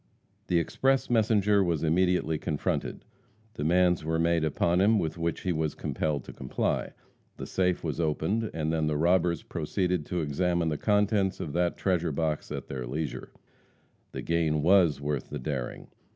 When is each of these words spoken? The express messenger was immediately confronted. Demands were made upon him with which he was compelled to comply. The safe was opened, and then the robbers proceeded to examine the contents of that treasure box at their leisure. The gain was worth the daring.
The 0.47 0.57
express 0.57 1.11
messenger 1.11 1.63
was 1.63 1.83
immediately 1.83 2.39
confronted. 2.39 3.05
Demands 3.53 4.03
were 4.03 4.17
made 4.17 4.43
upon 4.43 4.81
him 4.81 4.97
with 4.97 5.15
which 5.15 5.41
he 5.41 5.51
was 5.51 5.75
compelled 5.75 6.23
to 6.23 6.33
comply. 6.33 6.93
The 7.37 7.45
safe 7.45 7.83
was 7.83 7.99
opened, 7.99 8.49
and 8.51 8.73
then 8.73 8.87
the 8.87 8.97
robbers 8.97 9.43
proceeded 9.43 10.07
to 10.07 10.21
examine 10.21 10.69
the 10.69 10.77
contents 10.79 11.39
of 11.39 11.53
that 11.53 11.77
treasure 11.77 12.11
box 12.11 12.51
at 12.51 12.67
their 12.67 12.87
leisure. 12.87 13.31
The 14.11 14.23
gain 14.23 14.63
was 14.63 14.99
worth 14.99 15.29
the 15.29 15.37
daring. 15.37 15.87